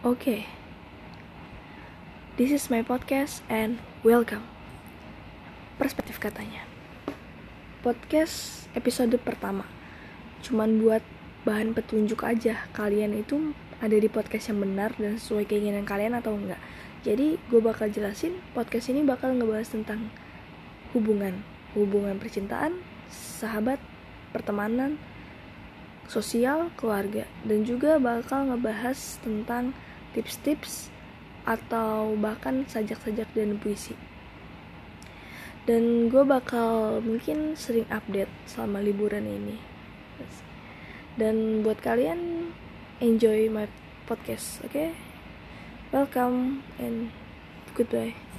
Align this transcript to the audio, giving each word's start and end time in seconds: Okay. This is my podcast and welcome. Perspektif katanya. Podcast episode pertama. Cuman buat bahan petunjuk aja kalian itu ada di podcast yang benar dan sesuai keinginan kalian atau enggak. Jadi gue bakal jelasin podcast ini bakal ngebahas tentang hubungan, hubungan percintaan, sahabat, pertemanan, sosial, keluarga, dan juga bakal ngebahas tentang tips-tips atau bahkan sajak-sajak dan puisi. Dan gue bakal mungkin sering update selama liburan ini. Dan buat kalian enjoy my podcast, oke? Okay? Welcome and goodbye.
Okay. 0.00 0.48
This 2.40 2.56
is 2.56 2.72
my 2.72 2.80
podcast 2.80 3.44
and 3.52 3.76
welcome. 4.00 4.48
Perspektif 5.76 6.16
katanya. 6.16 6.64
Podcast 7.84 8.64
episode 8.72 9.12
pertama. 9.20 9.68
Cuman 10.40 10.80
buat 10.80 11.04
bahan 11.44 11.76
petunjuk 11.76 12.24
aja 12.24 12.64
kalian 12.72 13.12
itu 13.12 13.52
ada 13.84 13.92
di 13.92 14.08
podcast 14.08 14.48
yang 14.48 14.64
benar 14.64 14.96
dan 14.96 15.20
sesuai 15.20 15.44
keinginan 15.44 15.84
kalian 15.84 16.16
atau 16.16 16.32
enggak. 16.32 16.64
Jadi 17.04 17.36
gue 17.52 17.60
bakal 17.60 17.92
jelasin 17.92 18.40
podcast 18.56 18.88
ini 18.88 19.04
bakal 19.04 19.36
ngebahas 19.36 19.68
tentang 19.68 20.08
hubungan, 20.96 21.44
hubungan 21.76 22.16
percintaan, 22.16 22.80
sahabat, 23.12 23.76
pertemanan, 24.32 24.96
sosial, 26.10 26.74
keluarga, 26.74 27.22
dan 27.46 27.62
juga 27.62 28.02
bakal 28.02 28.50
ngebahas 28.50 29.22
tentang 29.22 29.70
tips-tips 30.10 30.90
atau 31.46 32.18
bahkan 32.18 32.66
sajak-sajak 32.66 33.30
dan 33.30 33.54
puisi. 33.62 33.94
Dan 35.70 36.10
gue 36.10 36.26
bakal 36.26 36.98
mungkin 36.98 37.54
sering 37.54 37.86
update 37.94 38.32
selama 38.50 38.82
liburan 38.82 39.22
ini. 39.22 39.56
Dan 41.14 41.62
buat 41.62 41.78
kalian 41.78 42.50
enjoy 42.98 43.46
my 43.46 43.70
podcast, 44.10 44.66
oke? 44.66 44.74
Okay? 44.74 44.90
Welcome 45.94 46.66
and 46.82 47.14
goodbye. 47.78 48.29